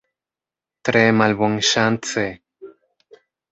Tre 0.89 1.03
malbonŝance. 1.19 2.27